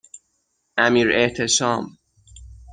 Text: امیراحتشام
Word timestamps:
امیراحتشام 0.77 1.87